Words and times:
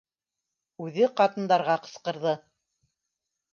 Үҙе 0.85 1.09
ҡатындарға 1.21 1.77
ҡысҡырҙы: 1.85 2.35